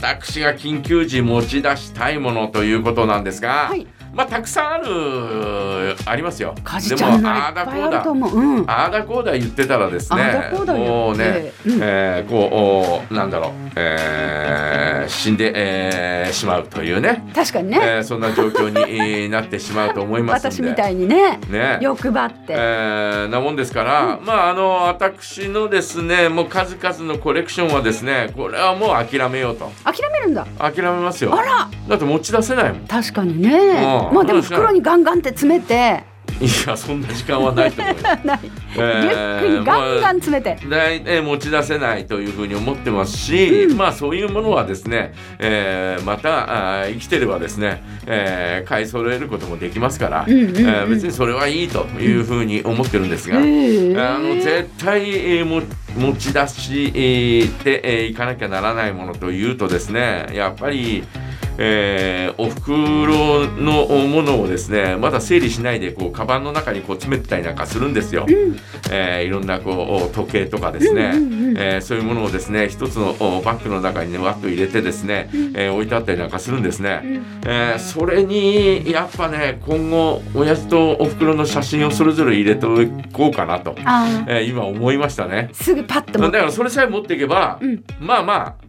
[0.00, 6.54] 私が緊急時持ち出したいものということなんですが、はいまあたくさんあるありますよ。
[6.64, 8.12] かじちゃんのああだこうだう。
[8.12, 8.64] うん。
[8.68, 17.78] ああだこうだ言ってたらですねもうね、うんえーこうおなんだろう、えー死んで、えーしまうというね、確かにね。
[17.82, 21.38] えーそんな状況にえーなってしまうと思います私みたいにね。
[21.50, 22.52] ね欲張って。
[22.52, 30.46] えーなもんですから、まああの私のですねもう数々のコレクションはですねこれはもう諦めようと諦めるんだ。
[30.58, 31.68] 諦めますよあら。
[31.88, 34.08] だって持ち出せないもん確かにね。
[34.08, 36.04] うんまあでも袋にガンガンって詰めて。
[36.40, 38.40] いやそんな時間はないと思うよ、 ない。
[38.42, 40.56] リュックにガンガン詰めて。
[40.68, 43.76] 大体持ち出せないというふうに思ってますし、うん。
[43.76, 50.56] まあそういうものはですね、えーまたあー生きてればですね、えー買い揃えることもできますから、うんうんうん。
[50.58, 54.14] えー別にそれはいいというふうに思ってるんですが、へー。
[54.16, 55.62] あの絶対、えーも
[55.96, 56.90] 持ち出し
[57.50, 61.02] てえーいかなきゃならないものというとですねやっぱり、
[61.58, 68.26] えーお袋のものをですねまだ整理しないでこうカバンの中にこう詰めてたりなんかするんですよ。
[68.90, 77.00] えーいろんなこう時計とかですね、うんうんうんえーそういうものをですね一つのおバッグの中にねわっと入れてですね、えー置いてあったりなんかするんですね。
[77.46, 82.76] えーそれにやっぱね今後親父とお袋の写真をそれぞれ入れてお
[83.12, 83.74] こうかなと、
[84.28, 85.48] えー今思いましたね。
[85.52, 86.18] すぐパッと。
[86.18, 88.67] だからそれさえ持っていけば、うんまあまあ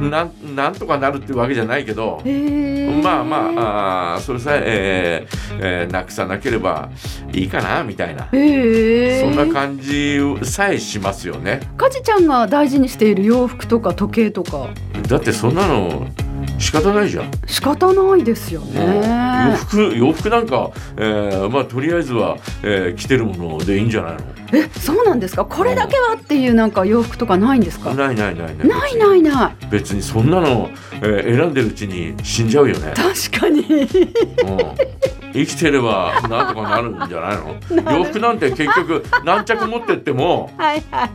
[0.00, 6.90] なんなんとかなるっていうわけじゃないけど、へーまあまああーそれさええーえーなくさなければ
[7.32, 9.20] いいかなみたいな、へえ。
[9.20, 11.60] そんな感じさえしますよね。
[11.76, 14.68] かじちゃんが大事にしている洋服とか時計とか
[15.08, 16.06] だってそんなの
[16.58, 17.30] 仕方ないじゃん。
[17.46, 19.56] 仕方ないですよ洋ね。
[19.56, 24.18] 服洋服なんか、えーまあとりあえずは、えー着てるものでいいんじゃないの？
[24.52, 25.44] え、そうなんですか？
[25.44, 27.92] これだけはっていうなんか洋服とかないんですか？
[27.94, 29.66] ないないないないないないない。
[29.70, 33.60] 別にそんなの、えー選んでるうちに死んじゃうよね、確かに。
[33.60, 33.86] うん、
[35.32, 37.36] 生きてればなんとかなるんじゃない
[37.84, 37.92] の？
[37.98, 41.10] 洋服なんて結局何着持ってってもはいはい。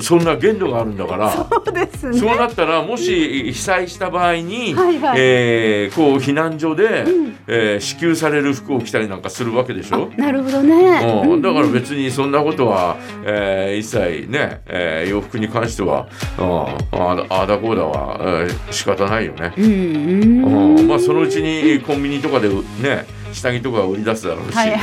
[0.00, 2.18] そんな限度があるんだからそうですね。
[2.18, 10.10] そうなったらもし被災した場合に、はいはいえーこう避難所で、うんえー支給される服を着たりなんかするわけでしょ？
[10.16, 11.24] なるほどね。
[11.26, 19.52] うん、だから別にそんなことは、えー一切ね、えー洋服に関しては、うん、あだあだこうだは、えー仕方ないよね。
[19.56, 20.76] うんうん。
[20.78, 24.80] うん、まあそのうちにコンビニとかでね下着とか売り出すだろうし、はい。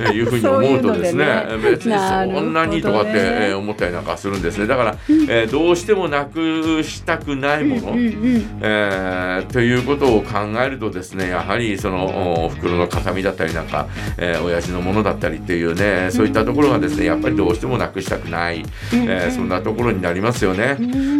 [0.00, 1.44] え ーいうふうに思うとですねね。
[1.62, 3.18] 別にそんなにとかって、ね。
[3.22, 4.66] えー思ったりなんかするんですね。
[4.66, 4.96] だから、
[5.28, 8.58] えーどうしてもなくしたくないもの、うんうん。
[8.62, 13.86] えーということを考えるとですねやはりそのお袋の形見だったりなんか、
[14.18, 20.76] えー親父のものだったりっていうねそういったところがですねやっぱりどうしてもなくしたくない、えーそんなところになりますよね。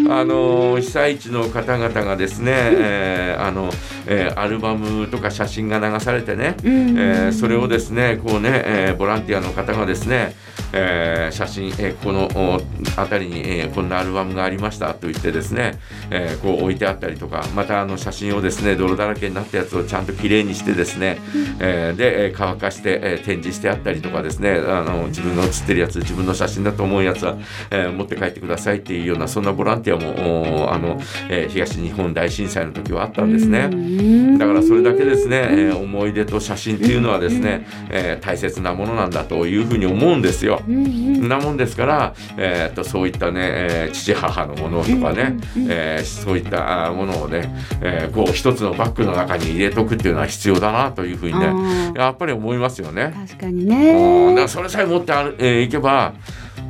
[0.09, 3.71] あの被災地の方々がですね、えーあの
[4.07, 6.73] えーアルバムとか写真が流されてね、うん。
[6.99, 10.35] えーそれをですねこうね、えーボランティアの方がですね、
[10.73, 12.61] えー写真、えーこのお
[13.01, 15.79] 辺りに、えーこんなアルバムがありましたと言ってですね、
[16.11, 21.19] えーこう置いてあったりとかまたあの写真をですね泥だらけになったやつをちゃんときれいにしてですね、
[21.61, 27.37] えーで、えー乾かして、えー展示してあったりとかですねあの自分が写ってるやつ自分の写真だと思うやつは、
[27.71, 34.39] えー持って帰ってくださいっていうようなそんなボランティアもおあの、えー東日本大震災の時はあったんですね。
[34.39, 40.61] だからそれだけですね、えー思い出と写真っていうのはですね、えー大切なものなんだというふうに思うんですよ。
[40.67, 45.37] なもんですから、えーっとそういったね、えー父母のものとかね、
[45.69, 53.13] えーそういったものをね、えーこう一つのバッグの中に入れとくっていうのは必要だなというふうにねやっぱり思いますよね。
[53.29, 54.35] 確かにうんだかね。
[54.43, 56.15] らそれさえ持ってある、えーいけば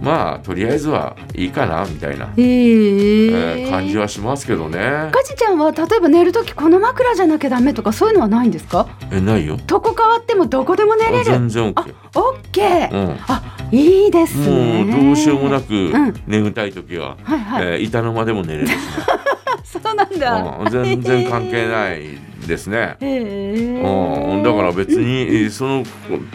[0.02, 3.26] まあとりあえずはいいかなみたいな、へえ
[3.60, 3.66] え。
[3.66, 4.78] ー感じはしますけどね。
[5.12, 8.86] かじちゃんは例えば寝るときこの枕じゃなきゃダメとかそういうのはないんですか？
[9.12, 9.58] えないよ。
[9.70, 11.24] 床変わってもどこでも寝れる。
[11.24, 12.20] 全然 OK あ。
[12.20, 12.90] オッケー。
[12.92, 13.16] うん。
[13.28, 14.84] あいいですね。
[14.84, 16.14] もうどうしようもなくん。
[16.26, 18.76] 眠たい時は、はいはい、えー板の間でも寝れるしね、
[19.64, 20.70] そうなんだ、うん。
[20.70, 22.00] 全然関係ない
[22.46, 22.96] ですね。
[23.00, 23.20] へ
[23.80, 25.84] えうん、だから別にえーその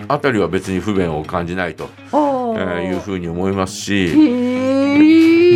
[0.07, 2.24] あたりは別に不便を感じないと、お
[2.55, 4.09] えーーいうふうに思いますし。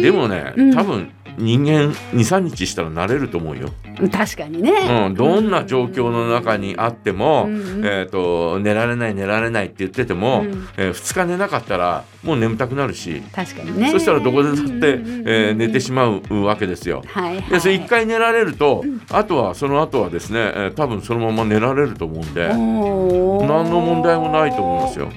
[0.01, 0.73] でもねうん。
[0.73, 3.69] 多分人間23日したら慣れると思うよ、
[4.07, 7.85] 確かにね、うん、どんな状況の中にあっても、うんうん。
[7.85, 10.67] えー、と寝られない寝られないって言ってても、うん。
[10.77, 13.91] え2日寝なかったらもう眠たくなるし、確かにね。
[13.91, 17.03] そしたらどこでだって、えー寝てしまうわけですよ。
[17.07, 17.49] はいはい。
[17.49, 22.57] でそれ1回寝られると、あとはその後はですね、えー多分そのまま寝られると思うんで何
[23.69, 25.09] の問題もないと思いますよ。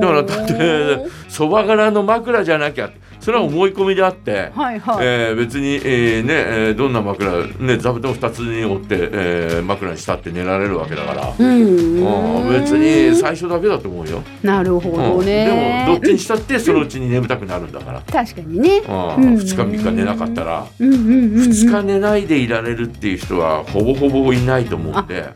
[0.00, 2.90] だからだってそば柄の枕じゃなきゃ
[3.20, 11.98] それは思い込みであって、はいはい、えー別に、えーねえーどんな枕、ね、座布団2つに折って、えー枕にしたって寝られるわけだから、うん。
[11.98, 12.52] うん。
[12.52, 15.24] 別に最初だけだと思うよ、なるほどうん。
[15.24, 18.78] でね、もどっちにしたってそのうちに眠たくなるんだから、確かにね。
[18.78, 18.94] うん。
[18.94, 19.34] うん。
[19.34, 20.66] 2日3日寝なかったら。
[20.78, 25.34] うんうんうん、うん、2日寝ないでいられるっていう人はほぼほぼいないと思うんで、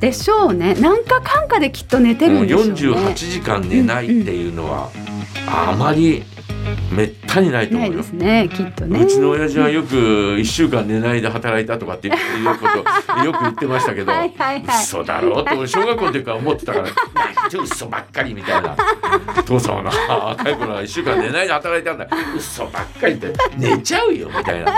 [0.00, 0.74] でしょうね。
[0.74, 2.72] なんかかんかできっと寝てるんでしょうね。
[2.72, 4.90] 48時間寝ないっていうのは
[5.46, 6.24] あまり
[6.92, 7.94] めったにないと思うよ。
[7.94, 8.12] ないです。
[8.12, 9.02] ねきっとね。
[9.02, 12.78] うちの親父はよく1週間寝ないで働いたとかっていうこと
[13.24, 14.82] よく言ってましたけどはいはいはい。
[14.82, 18.76] 嘘だろうって俺小学校の時から思ってたから何ちょ嘘ばっかりみたいな。
[19.44, 22.08] 父さんはな若い頃は1週間寝ないで働いたんだ。
[22.36, 23.32] 嘘ばっかりって。
[23.56, 24.72] 寝ちゃうよみたいな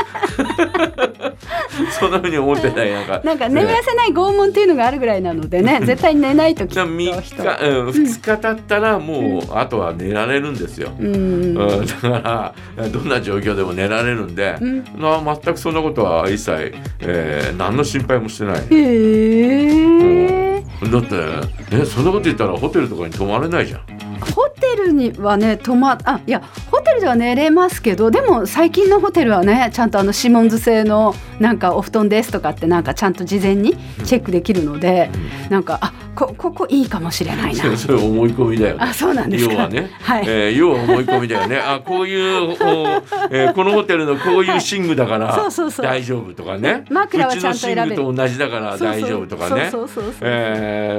[1.98, 3.20] そんなふうに思ってないなんか。
[3.24, 10.90] なんか眠らせない拷問っていうのがあるぐらいなのでね絶対寝ないときっと3日、うん、2日経ったらもう、あとは寝られるんですよ。
[10.98, 11.14] うん。
[11.14, 14.84] うん、だからどんな状況でも寝られるんで、うん。
[14.98, 18.56] な全くそんなことは一切、えー何の心配もしてない。
[18.58, 21.16] へえだって
[21.72, 23.80] えそんなこと言ったらホテルとかに泊まれないじゃん。
[24.34, 35.10] ホテルにはね泊まあいやホでは寝れますけどでも最近のホテルはねちゃんとあのシモンズ製のなんかお布団ですとかってなんかちゃんと事前にチェックできるので、
[35.50, 37.76] なんかあこここいいかもしれないな。
[37.76, 38.84] それ思い込みだよね。
[38.84, 39.52] あそうなんですか。
[39.52, 40.24] 要はね、はい。
[40.26, 41.58] えー要は思い込みだよね。
[41.58, 42.54] あこういう、お
[43.30, 45.50] えーこのホテルのこういう寝具だから
[45.82, 46.84] 大丈夫とかね。
[46.88, 47.90] 枕はちゃんと選べる。
[47.90, 49.70] うちの寝具と同じだから大丈夫とかね。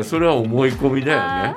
[0.03, 1.55] それは思い込みだよね。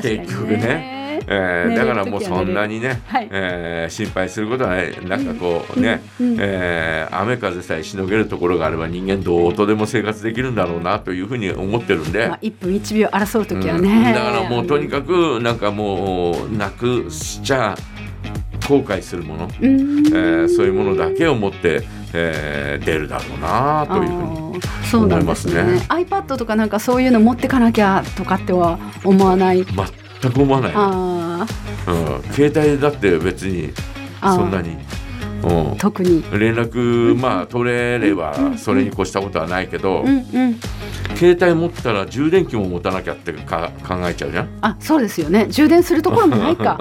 [0.00, 0.97] 結局ね
[1.30, 3.28] えーだからもうそんなにね、はい。
[3.30, 5.04] えー心配することはない。
[5.06, 12.28] なんかこうね、うんうんえー雨風さえしのげるところがあれば人間どうとでも生活できるんだろうなというふうに思ってるんで。
[12.28, 13.82] まあ、1分1秒争う時はうん。
[13.84, 17.74] ね、だからもうとにかくなんかもうなくしちゃ
[18.68, 21.82] 後悔するもの、えーそういうものだけを持って、
[22.12, 24.60] えー出るだろうなというふうに
[24.90, 25.60] そうなんですね。
[25.60, 29.64] 思います iPad とかなんかそういうの持ってかなきゃとかっては思わない？
[30.20, 33.72] 全く思わない、うん、携帯だって別に
[34.20, 34.76] そんなに、
[35.42, 36.22] うん、特に。
[36.38, 40.10] 連絡まあ取れればそれに越したことはないけど、うんう
[40.48, 40.60] ん
[41.16, 44.48] 携帯持ったら充電器も持たなきゃってか考えちゃうじゃん？
[44.60, 45.46] あそうですよね。
[45.48, 46.78] 充電するところもないか。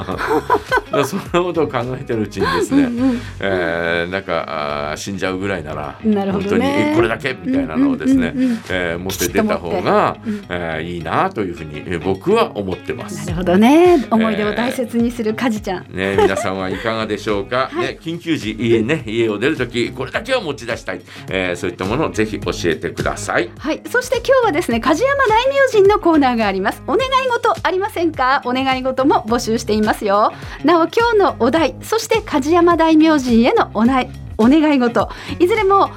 [1.05, 6.49] そんなことを考えてるうちにですね、うんうんえーなんかあー死んじゃうぐらいならなるほどね。
[6.49, 7.35] 本当にえこれだけ？
[7.43, 8.59] みたいなのをですね、うんうんうんうん。
[8.69, 13.25] えー持って出た方が、うんえーいいなというふうにえー僕は思ってます。
[13.27, 13.31] な。
[13.31, 14.05] るほどね。
[14.11, 17.87] 思い出を大切にするカジちゃん、ね、皆さんはいかがでしょうか、 はい。
[17.87, 23.49] ね、緊急時家,、ね、家を出るときこれだけは持ち出したい、えーそういったものをぜひ教えてください。
[23.57, 26.83] はい、そして今日はですね梶山大名人のコーナーがあります。
[26.85, 28.43] お願い事ありませんか？
[28.45, 30.31] お願い事も募集していますよ。
[30.63, 34.03] なお今日のお題そして梶山大名人へのおな
[34.37, 35.09] お願い事。
[35.39, 35.89] いずれも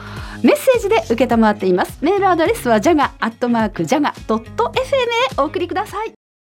[0.43, 1.99] メッセージで受けたまっています。
[2.00, 6.19] メールアドレスはジャガアットマークジャガドット FM へお送りください。